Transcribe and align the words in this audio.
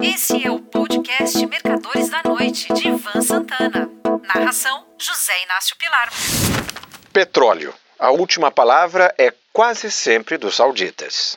Esse 0.00 0.46
é 0.46 0.50
o 0.50 0.60
podcast 0.60 1.44
Mercadores 1.44 2.08
da 2.08 2.22
Noite, 2.24 2.72
de 2.72 2.86
Ivan 2.86 3.20
Santana. 3.20 3.90
Narração: 4.22 4.84
José 4.96 5.32
Inácio 5.44 5.76
Pilar. 5.76 6.08
Petróleo. 7.12 7.74
A 7.98 8.12
última 8.12 8.48
palavra 8.48 9.12
é 9.18 9.34
quase 9.52 9.90
sempre 9.90 10.38
dos 10.38 10.54
sauditas. 10.54 11.36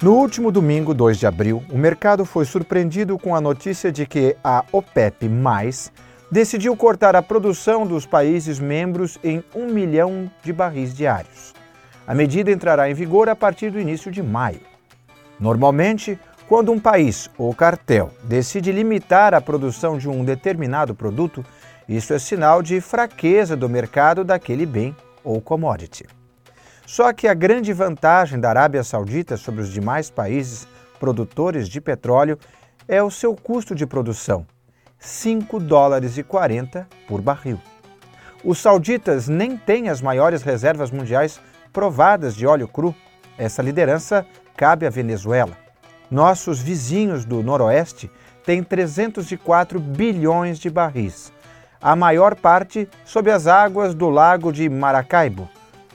No 0.00 0.14
último 0.14 0.52
domingo, 0.52 0.94
2 0.94 1.18
de 1.18 1.26
abril, 1.26 1.64
o 1.68 1.76
mercado 1.76 2.24
foi 2.24 2.44
surpreendido 2.44 3.18
com 3.18 3.34
a 3.34 3.40
notícia 3.40 3.90
de 3.90 4.06
que 4.06 4.36
a 4.42 4.64
OPEP, 4.70 5.28
decidiu 6.30 6.76
cortar 6.76 7.16
a 7.16 7.22
produção 7.22 7.84
dos 7.84 8.06
países 8.06 8.60
membros 8.60 9.18
em 9.24 9.42
um 9.52 9.66
milhão 9.66 10.30
de 10.44 10.52
barris 10.52 10.94
diários. 10.94 11.61
A 12.06 12.14
medida 12.14 12.50
entrará 12.50 12.90
em 12.90 12.94
vigor 12.94 13.28
a 13.28 13.36
partir 13.36 13.70
do 13.70 13.78
início 13.78 14.10
de 14.10 14.22
maio. 14.22 14.60
Normalmente, 15.38 16.18
quando 16.48 16.72
um 16.72 16.78
país 16.78 17.30
ou 17.38 17.54
cartel 17.54 18.10
decide 18.24 18.72
limitar 18.72 19.34
a 19.34 19.40
produção 19.40 19.96
de 19.96 20.08
um 20.08 20.24
determinado 20.24 20.94
produto, 20.94 21.44
isso 21.88 22.12
é 22.12 22.18
sinal 22.18 22.62
de 22.62 22.80
fraqueza 22.80 23.56
do 23.56 23.68
mercado 23.68 24.24
daquele 24.24 24.66
bem 24.66 24.94
ou 25.24 25.40
commodity. 25.40 26.06
Só 26.86 27.12
que 27.12 27.28
a 27.28 27.34
grande 27.34 27.72
vantagem 27.72 28.38
da 28.38 28.50
Arábia 28.50 28.82
Saudita 28.82 29.36
sobre 29.36 29.62
os 29.62 29.72
demais 29.72 30.10
países 30.10 30.66
produtores 30.98 31.68
de 31.68 31.80
petróleo 31.80 32.38
é 32.86 33.02
o 33.02 33.10
seu 33.10 33.34
custo 33.34 33.74
de 33.74 33.86
produção, 33.86 34.46
5 34.98 35.58
dólares 35.58 36.18
e 36.18 36.22
40 36.22 36.86
por 37.08 37.20
barril. 37.20 37.58
Os 38.44 38.58
sauditas 38.58 39.28
nem 39.28 39.56
têm 39.56 39.88
as 39.88 40.02
maiores 40.02 40.42
reservas 40.42 40.90
mundiais 40.90 41.40
provadas 41.72 42.34
de 42.34 42.46
óleo 42.46 42.68
cru. 42.68 42.94
Essa 43.38 43.62
liderança 43.62 44.26
cabe 44.56 44.86
à 44.86 44.90
Venezuela. 44.90 45.56
Nossos 46.10 46.60
vizinhos 46.60 47.24
do 47.24 47.42
Noroeste 47.42 48.10
têm 48.44 48.62
304 48.62 49.80
bilhões 49.80 50.58
de 50.58 50.68
barris, 50.68 51.32
a 51.80 51.96
maior 51.96 52.34
parte 52.34 52.88
sob 53.04 53.30
as 53.30 53.46
águas 53.46 53.94
do 53.94 54.10
lago 54.10 54.52
de 54.52 54.68
Maracaibo, 54.68 55.48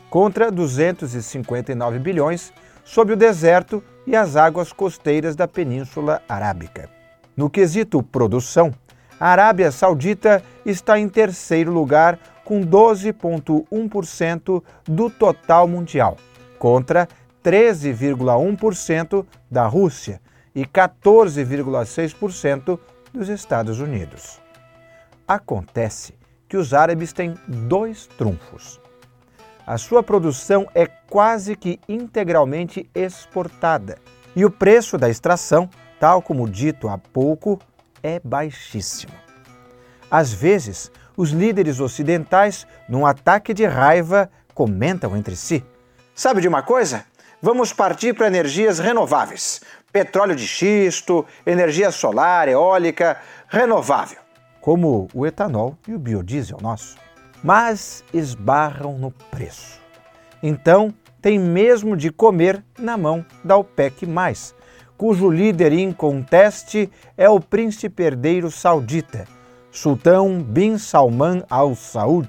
contra 0.09 0.51
259 0.51 1.99
bilhões 1.99 2.51
sob 2.83 3.13
o 3.13 3.17
deserto 3.17 3.83
e 4.05 4.15
as 4.15 4.35
águas 4.35 4.71
costeiras 4.71 5.35
da 5.35 5.47
Península 5.47 6.21
Arábica. 6.27 6.89
No 7.35 7.49
quesito 7.49 8.01
produção, 8.01 8.73
a 9.19 9.29
Arábia 9.29 9.71
Saudita 9.71 10.41
está 10.65 10.97
em 10.97 11.09
terceiro 11.09 11.71
lugar 11.71 12.17
com 12.47 12.61
12,1% 12.61 14.63
do 14.85 15.09
total 15.09 15.67
mundial, 15.67 16.15
contra 16.57 17.07
13,1% 17.43 19.25
da 19.51 19.67
Rússia 19.67 20.21
e 20.55 20.65
14,6% 20.65 22.79
dos 23.13 23.29
Estados 23.29 23.79
Unidos. 23.79 24.41
Acontece 25.27 26.15
que 26.47 26.57
os 26.57 26.73
árabes 26.73 27.13
têm 27.13 27.35
dois 27.47 28.07
trunfos 28.17 28.79
a 29.67 29.77
sua 29.77 30.01
produção 30.01 30.65
é 30.73 30.87
quase 30.87 31.53
que 31.53 31.77
integralmente 31.89 32.89
exportada 32.95 33.97
e 34.33 34.45
o 34.45 34.49
preço 34.49 34.97
da 34.97 35.09
extração, 35.09 35.69
tal 35.99 36.21
como 36.21 36.49
dito 36.49 36.87
há 36.87 36.97
pouco, 36.97 37.59
é 38.01 38.17
baixíssimo. 38.23 39.11
Às 40.09 40.31
vezes, 40.31 40.89
os 41.17 41.31
líderes 41.31 41.81
ocidentais, 41.81 42.65
num 42.87 43.05
ataque 43.05 43.53
de 43.53 43.65
raiva, 43.65 44.29
comentam 44.53 45.17
entre 45.17 45.35
si: 45.35 45.65
Sabe 46.15 46.39
de 46.39 46.47
uma 46.47 46.61
coisa? 46.61 47.03
Vamos 47.41 47.73
partir 47.73 48.13
para 48.13 48.27
energias 48.27 48.79
renováveis. 48.79 49.61
Petróleo 49.91 50.35
de 50.35 50.47
xisto, 50.47 51.25
energia 51.45 51.91
solar, 51.91 52.47
eólica, 52.47 53.17
renovável. 53.49 54.19
Como 54.61 55.07
o 55.13 55.25
etanol 55.25 55.77
e 55.87 55.93
o 55.93 55.99
biodiesel 55.99 56.59
nosso 56.61 56.97
mas 57.43 58.03
esbarram 58.13 58.97
no 58.97 59.11
preço. 59.11 59.79
Então, 60.41 60.93
tem 61.21 61.39
mesmo 61.39 61.95
de 61.95 62.11
comer 62.11 62.63
na 62.77 62.97
mão 62.97 63.25
da 63.43 63.57
OPEC, 63.57 64.05
cujo 64.97 65.29
líder 65.29 65.73
inconteste 65.73 66.89
é 67.17 67.29
o 67.29 67.39
príncipe 67.39 68.03
herdeiro 68.03 68.49
saudita, 68.49 69.25
Sultão 69.77 70.41
bin 70.41 70.79
Salman 70.79 71.43
al 71.47 71.75
Saud. 71.75 72.27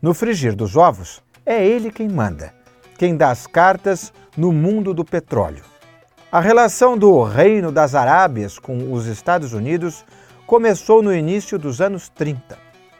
No 0.00 0.14
frigir 0.14 0.56
dos 0.56 0.78
ovos, 0.78 1.22
é 1.44 1.62
ele 1.62 1.90
quem 1.90 2.08
manda, 2.08 2.54
quem 2.96 3.18
dá 3.18 3.30
as 3.30 3.46
cartas 3.46 4.14
no 4.34 4.50
mundo 4.50 4.94
do 4.94 5.04
petróleo. 5.04 5.62
A 6.32 6.40
relação 6.40 6.96
do 6.96 7.22
Reino 7.22 7.70
das 7.70 7.94
Arábias 7.94 8.58
com 8.58 8.94
os 8.94 9.04
Estados 9.04 9.52
Unidos 9.52 10.06
começou 10.46 11.02
no 11.02 11.14
início 11.14 11.58
dos 11.58 11.82
anos 11.82 12.08
30. 12.08 12.56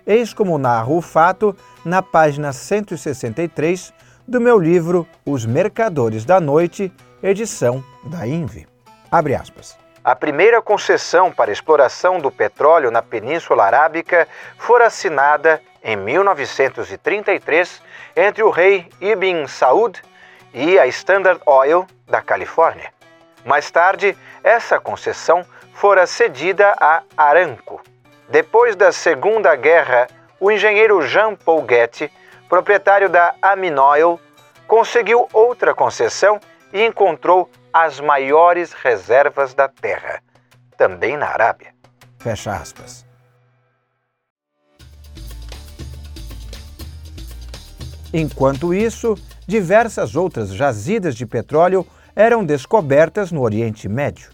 Eis 0.07 0.35
como 0.35 0.59
narra 0.59 0.93
o 0.93 1.01
fato 1.01 1.57
na 1.87 2.03
página 2.03 2.53
163 2.53 3.95
do 4.29 4.43
meu 4.43 4.59
livro 4.59 5.09
Os 5.25 5.47
Mercadores 5.47 6.27
da 6.27 6.39
Noite, 6.39 6.93
edição 7.23 7.83
da 8.05 8.27
INVE. 8.27 8.67
Abre 9.11 9.35
aspas. 9.35 9.84
A 10.05 10.15
primeira 10.15 10.61
concessão 10.61 11.33
para 11.33 11.51
exploração 11.51 12.19
do 12.19 12.31
petróleo 12.31 12.91
na 12.91 13.01
Península 13.01 13.65
Arábica 13.65 14.29
fora 14.59 14.89
assinada 14.89 15.63
em 15.83 15.97
1933 15.97 17.81
entre 18.15 18.43
o 18.43 18.51
rei 18.51 18.87
Ibn 19.01 19.47
Saud 19.47 20.03
e 20.53 20.79
a 20.79 20.87
Standard 20.89 21.41
Oil 21.47 21.87
da 22.07 22.21
Califórnia. 22.21 22.93
Mais 23.47 23.71
tarde, 23.71 24.15
essa 24.43 24.79
concessão 24.79 25.43
fora 25.73 26.07
cedida 26.07 26.77
a 26.79 27.03
Aramco, 27.17 27.83
depois 28.29 28.77
da 28.77 28.93
Segunda 28.93 29.57
Guerra, 29.57 30.07
o 30.39 30.51
engenheiro 30.51 31.01
Jean 31.01 31.35
Paul 31.35 31.65
Getty, 31.67 32.13
proprietário 32.47 33.09
da 33.09 33.35
Aminoil, 33.41 34.21
conseguiu 34.67 35.27
outra 35.33 35.75
concessão 35.75 36.39
e 36.75 36.85
encontrou 36.85 37.49
as 37.73 37.99
maiores 38.01 38.73
reservas 38.73 39.55
da 39.55 39.69
terra, 39.69 40.21
também 40.77 41.17
na 41.17 41.29
Arábia. 41.29 41.73
Fecha 42.19 42.53
aspas. 42.53 43.07
Enquanto 48.13 48.75
isso, 48.75 49.15
diversas 49.47 50.17
outras 50.17 50.53
jazidas 50.53 51.15
de 51.15 51.25
petróleo 51.27 51.87
eram 52.17 52.45
descobertas 52.45 53.31
no 53.33 53.43
Oriente 53.43 53.89
Médio. 53.89 54.31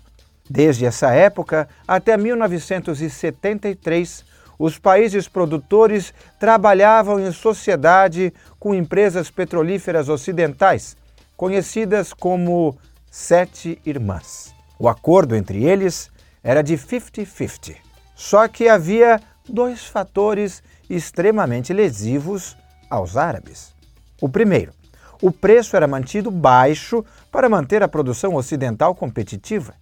Desde 0.48 0.86
essa 0.86 1.12
época 1.12 1.68
até 1.86 2.16
1973, 2.16 4.24
os 4.58 4.78
países 4.78 5.28
produtores 5.28 6.14
trabalhavam 6.38 7.20
em 7.20 7.32
sociedade 7.32 8.32
com 8.58 8.74
empresas 8.74 9.30
petrolíferas 9.30 10.10
ocidentais, 10.10 10.96
conhecidas 11.40 12.12
como 12.12 12.76
Sete 13.10 13.80
Irmãs. 13.86 14.54
O 14.78 14.86
acordo 14.90 15.34
entre 15.34 15.64
eles 15.64 16.10
era 16.42 16.62
de 16.62 16.76
50-50. 16.76 17.76
Só 18.14 18.46
que 18.46 18.68
havia 18.68 19.18
dois 19.48 19.86
fatores 19.86 20.62
extremamente 20.90 21.72
lesivos 21.72 22.58
aos 22.90 23.16
árabes. 23.16 23.74
O 24.20 24.28
primeiro, 24.28 24.74
o 25.22 25.32
preço 25.32 25.76
era 25.76 25.88
mantido 25.88 26.30
baixo 26.30 27.02
para 27.32 27.48
manter 27.48 27.82
a 27.82 27.88
produção 27.88 28.34
ocidental 28.34 28.94
competitiva. 28.94 29.72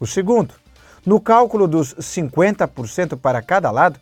O 0.00 0.06
segundo, 0.06 0.52
no 1.06 1.20
cálculo 1.20 1.68
dos 1.68 1.94
50% 1.94 3.16
para 3.16 3.40
cada 3.40 3.70
lado, 3.70 4.00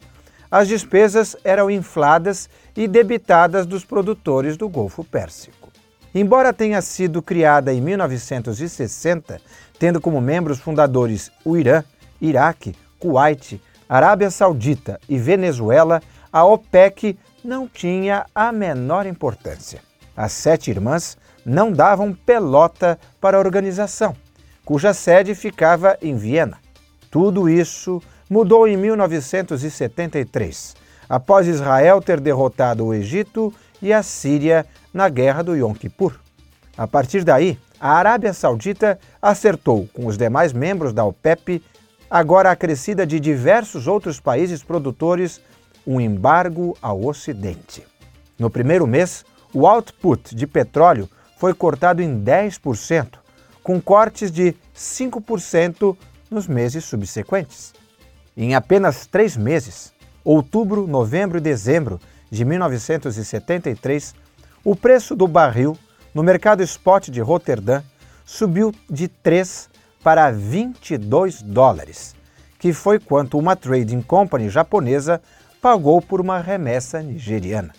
as 0.51 0.67
despesas 0.67 1.37
eram 1.45 1.71
infladas 1.71 2.49
e 2.75 2.89
debitadas 2.89 3.67
dos 3.67 3.85
produtores 3.85 4.57
do 4.57 4.67
Golfo 4.67 5.05
Pérsico. 5.05 5.67
Embora 6.17 6.53
tenha 6.53 6.81
sido 6.81 7.21
criada 7.21 7.73
em 7.73 7.81
1960, 7.81 9.41
tendo 9.79 10.01
como 10.01 10.21
membros 10.21 10.59
fundadores 10.59 11.31
o 11.45 11.57
Irã, 11.57 11.85
Iraque, 12.21 12.75
Kuwait, 12.99 13.61
Arábia 13.89 14.31
Saudita 14.31 14.99
e 15.09 15.19
Venezuela, 15.19 16.03
a 16.33 16.45
OPEC 16.45 17.19
não 17.45 17.69
tinha 17.69 18.27
a 18.35 18.51
menor 18.51 19.07
importância. 19.07 19.81
As 20.17 20.33
sete 20.33 20.71
irmãs 20.71 21.19
não 21.45 21.71
davam 21.71 22.13
pelota 22.13 22.99
para 23.21 23.37
a 23.37 23.41
organização 23.41 24.17
cuja 24.67 24.93
sede 24.93 25.33
ficava 25.37 25.97
em 26.03 26.17
Viena. 26.17 26.59
Tudo 27.09 27.49
isso 27.49 28.03
mudou 28.29 28.67
em 28.67 28.77
1973, 28.77 30.75
após 31.09 31.47
Israel 31.47 32.03
ter 32.03 32.19
derrotado 32.19 32.85
o 32.85 32.93
Egito 32.93 33.55
e 33.81 33.93
a 33.93 34.03
Síria 34.03 34.67
na 34.97 35.11
Guerra 35.11 35.43
do 35.43 35.55
Yom 35.55 35.75
Kippur. 35.75 36.19
A 36.75 36.87
partir 36.87 37.23
daí, 37.23 37.59
a 37.79 37.93
Arábia 37.93 38.33
Saudita 38.33 38.99
acertou 39.21 39.87
com 39.93 40.07
os 40.07 40.17
demais 40.17 40.55
membros 40.55 40.95
da 40.95 41.05
OPEP, 41.05 41.63
agora 42.11 42.51
acrescida 42.51 43.07
de 43.07 43.21
diversos 43.21 43.87
outros 43.87 44.19
países 44.19 44.63
produtores, 44.63 45.39
um 45.87 46.01
embargo 46.01 46.77
ao 46.81 47.05
Ocidente. 47.05 47.85
No 48.39 48.49
primeiro 48.49 48.87
mês, 48.87 49.23
o 49.53 49.67
output 49.67 50.35
de 50.35 50.47
petróleo 50.47 51.09
foi 51.37 51.53
cortado 51.53 52.03
em 52.03 52.19
10%, 52.19 53.19
com 53.63 53.79
cortes 53.79 54.31
de 54.31 54.55
5% 54.75 55.95
nos 56.31 56.49
meses 56.49 56.85
subsequentes. 56.85 57.75
Em 58.35 58.55
apenas 58.55 59.07
três 59.07 59.37
meses, 59.37 59.93
outubro, 60.25 60.87
novembro 60.87 61.37
e 61.37 61.41
dezembro 61.41 62.01
de 62.31 62.45
1973, 62.47 64.15
o 64.67 64.75
preço 64.75 65.15
do 65.15 65.29
barril 65.29 65.79
no 66.13 66.25
mercado 66.25 66.61
spot 66.61 67.09
de 67.09 67.21
Roterdã 67.21 67.85
subiu 68.25 68.75
de 68.91 69.07
3 69.07 69.71
para 70.03 70.33
22 70.33 71.41
dólares, 71.41 72.17
que 72.59 72.73
foi 72.73 72.99
quanto 72.99 73.39
uma 73.39 73.55
trading 73.55 74.03
company 74.03 74.49
japonesa 74.49 75.23
pagou 75.63 76.03
por 76.03 76.21
uma 76.21 76.41
remessa 76.41 77.01
nigeriana. 77.01 77.73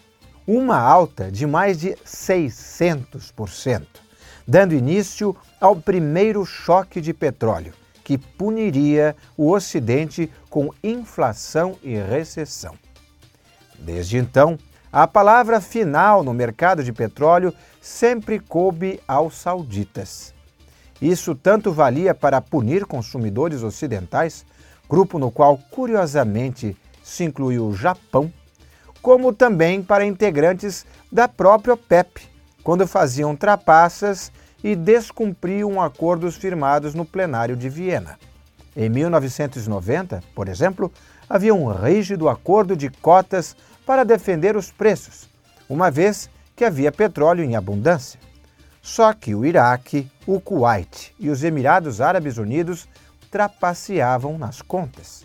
Uma 0.47 0.77
alta 0.79 1.29
de 1.29 1.45
mais 1.45 1.77
de 1.77 1.89
600%, 2.05 3.85
dando 4.47 4.73
início 4.73 5.35
ao 5.59 5.75
primeiro 5.75 6.45
choque 6.45 7.01
de 7.01 7.13
petróleo, 7.13 7.73
que 8.01 8.17
puniria 8.17 9.13
o 9.35 9.51
Ocidente 9.51 10.31
com 10.49 10.73
inflação 10.81 11.77
e 11.83 11.97
recessão. 11.97 12.75
Desde 13.77 14.17
então, 14.17 14.57
a 14.99 15.05
palavra 15.05 15.61
final 15.61 16.23
no 16.23 16.33
mercado 16.33 16.83
de 16.83 16.91
petróleo 16.91 17.53
sempre 17.79 18.39
coube 18.39 18.99
aos 19.07 19.35
sauditas. 19.35 20.33
Isso 20.99 21.35
tanto 21.35 21.71
valia 21.71 22.15
para 22.15 22.41
punir 22.41 22.83
consumidores 22.83 23.61
ocidentais, 23.61 24.43
grupo 24.89 25.19
no 25.19 25.29
qual, 25.29 25.59
curiosamente, 25.69 26.75
se 27.03 27.23
incluiu 27.23 27.67
o 27.67 27.75
Japão, 27.75 28.33
como 28.99 29.31
também 29.31 29.83
para 29.83 30.03
integrantes 30.03 30.83
da 31.11 31.27
própria 31.27 31.75
OPEP, 31.75 32.27
quando 32.63 32.87
faziam 32.87 33.35
trapaças 33.35 34.31
e 34.63 34.75
descumpriam 34.75 35.79
acordos 35.79 36.35
firmados 36.35 36.95
no 36.95 37.05
plenário 37.05 37.55
de 37.55 37.69
Viena. 37.69 38.17
Em 38.75 38.89
1990, 38.89 40.23
por 40.33 40.47
exemplo, 40.47 40.91
havia 41.29 41.53
um 41.53 41.71
rígido 41.71 42.27
acordo 42.27 42.75
de 42.75 42.89
cotas 42.89 43.55
para 43.87 44.03
defender 44.03 44.57
os 44.57 44.69
preços, 44.69 45.29
uma 45.69 45.89
vez 45.89 46.29
que 46.57 46.65
havia 46.65 46.91
petróleo 46.91 47.45
em 47.45 47.55
abundância. 47.55 48.19
Só 48.81 49.13
que 49.13 49.33
o 49.33 49.45
Iraque, 49.45 50.11
o 50.25 50.41
Kuwait 50.41 51.15
e 51.17 51.29
os 51.29 51.41
Emirados 51.41 52.01
Árabes 52.01 52.37
Unidos 52.37 52.85
trapaceavam 53.31 54.37
nas 54.37 54.61
contas. 54.61 55.23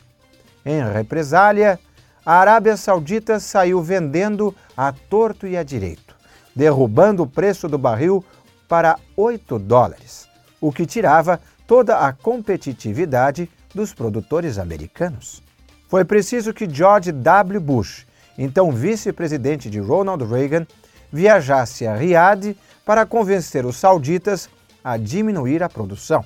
Em 0.65 0.81
represália, 0.93 1.79
a 2.25 2.35
Arábia 2.35 2.77
Saudita 2.77 3.41
saiu 3.41 3.83
vendendo 3.83 4.55
a 4.77 4.93
torto 4.93 5.45
e 5.45 5.57
a 5.57 5.65
direito, 5.65 6.15
derrubando 6.55 7.25
o 7.25 7.27
preço 7.27 7.69
do 7.69 7.79
barril 7.79 8.25
para 8.69 8.97
8 9.17 9.59
dólares, 9.59 10.29
o 10.61 10.71
que 10.71 10.87
tirava 10.87 11.41
toda 11.67 11.99
a 11.99 12.13
competitividade 12.13 13.51
dos 13.75 13.93
produtores 13.93 14.57
americanos. 14.57 15.43
Foi 15.89 16.05
preciso 16.05 16.55
que 16.55 16.73
George 16.73 17.11
W. 17.11 17.61
Bush, 17.61 18.07
então 18.37 18.73
vice-presidente 18.73 19.69
de 19.69 19.79
Ronald 19.79 20.25
Reagan, 20.25 20.67
viajasse 21.13 21.87
a 21.87 21.95
Riad 21.95 22.57
para 22.85 23.07
convencer 23.07 23.67
os 23.67 23.77
sauditas 23.77 24.49
a 24.83 24.97
diminuir 24.97 25.63
a 25.63 25.69
produção. 25.69 26.25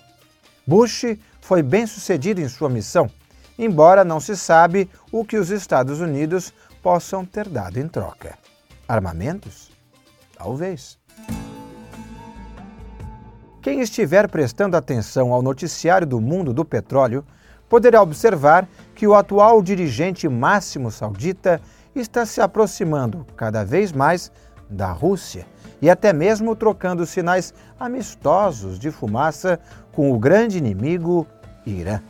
Bush 0.67 1.17
foi 1.41 1.63
bem 1.63 1.87
sucedido 1.87 2.41
em 2.41 2.49
sua 2.49 2.69
missão, 2.69 3.11
embora 3.59 4.05
não 4.05 4.21
se 4.21 4.37
sabe 4.37 4.91
o 5.13 5.25
que 5.25 5.37
os 5.37 5.51
Estados 5.51 6.01
Unidos 6.01 6.53
possam 6.83 7.25
ter 7.25 7.49
dado 7.49 7.79
em 7.79 7.89
troca. 7.89 8.39
Armamentos? 8.89 9.71
Talvez. 10.37 10.99
Quem 13.63 13.81
estiver 13.81 14.29
prestando 14.29 14.77
atenção 14.77 15.33
ao 15.33 15.43
noticiário 15.43 16.07
do 16.07 16.21
mundo 16.21 16.55
do 16.55 16.65
petróleo 16.65 17.25
poderá 17.69 18.01
observar 18.01 18.69
que 18.95 19.07
o 19.07 19.15
atual 19.15 19.61
dirigente 19.61 20.29
máximo 20.29 20.91
saudita 20.91 21.61
está 22.01 22.27
se 22.27 22.41
aproximando 22.41 23.27
cada 23.37 23.65
vez 23.65 23.93
mais 23.93 24.31
da 24.69 24.91
Rússia 24.91 25.47
e 25.81 25.89
até 25.89 26.13
mesmo 26.13 26.57
trocando 26.57 27.07
sinais 27.07 27.55
amistosos 27.79 28.79
de 28.79 28.91
fumaça 28.91 29.61
com 29.93 30.13
o 30.13 30.19
grande 30.19 30.59
inimigo 30.59 31.27
Irã. 31.65 32.01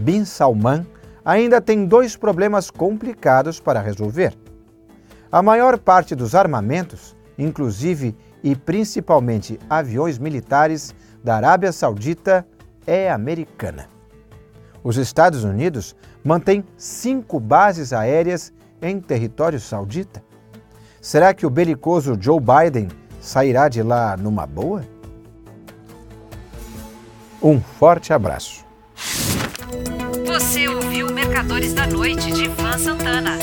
Bin 0.00 0.24
Salman 0.24 0.86
ainda 1.24 1.60
tem 1.60 1.86
dois 1.86 2.16
problemas 2.16 2.70
complicados 2.70 3.60
para 3.60 3.80
resolver. 3.80 4.34
A 5.30 5.42
maior 5.42 5.78
parte 5.78 6.14
dos 6.14 6.34
armamentos, 6.34 7.16
inclusive 7.38 8.16
e 8.42 8.56
principalmente 8.56 9.58
aviões 9.70 10.18
militares 10.18 10.94
da 11.22 11.36
Arábia 11.36 11.72
Saudita, 11.72 12.46
é 12.86 13.10
americana. 13.10 13.88
Os 14.82 14.96
Estados 14.96 15.44
Unidos 15.44 15.94
mantêm 16.24 16.64
cinco 16.76 17.38
bases 17.38 17.92
aéreas 17.92 18.52
em 18.82 19.00
território 19.00 19.60
saudita. 19.60 20.22
Será 21.00 21.32
que 21.32 21.46
o 21.46 21.50
belicoso 21.50 22.18
Joe 22.20 22.40
Biden 22.40 22.88
sairá 23.20 23.68
de 23.68 23.82
lá 23.82 24.16
numa 24.16 24.46
boa? 24.46 24.84
Um 27.40 27.60
forte 27.60 28.12
abraço. 28.12 28.64
Você 30.26 30.68
ouviu 30.68 31.12
Mercadores 31.12 31.72
da 31.72 31.86
Noite 31.86 32.30
de 32.32 32.44
Ivan 32.44 32.78
Santana. 32.78 33.38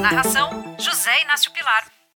Narração: 0.00 0.74
José 0.78 1.22
Inácio 1.22 1.52
Pilar. 1.52 1.84